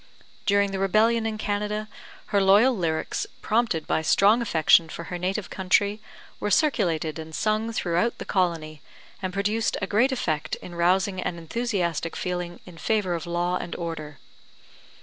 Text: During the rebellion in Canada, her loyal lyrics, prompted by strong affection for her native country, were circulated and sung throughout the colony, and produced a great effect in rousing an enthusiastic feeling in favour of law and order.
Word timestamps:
During 0.47 0.71
the 0.71 0.79
rebellion 0.79 1.27
in 1.27 1.37
Canada, 1.37 1.87
her 2.33 2.41
loyal 2.41 2.75
lyrics, 2.75 3.27
prompted 3.43 3.85
by 3.85 4.01
strong 4.01 4.41
affection 4.41 4.89
for 4.89 5.03
her 5.13 5.19
native 5.19 5.51
country, 5.51 5.99
were 6.39 6.49
circulated 6.49 7.19
and 7.19 7.35
sung 7.35 7.71
throughout 7.71 8.17
the 8.17 8.25
colony, 8.25 8.81
and 9.21 9.31
produced 9.31 9.77
a 9.79 9.85
great 9.85 10.11
effect 10.11 10.55
in 10.55 10.73
rousing 10.73 11.21
an 11.21 11.37
enthusiastic 11.37 12.15
feeling 12.15 12.59
in 12.65 12.79
favour 12.79 13.13
of 13.13 13.27
law 13.27 13.57
and 13.57 13.75
order. 13.75 14.17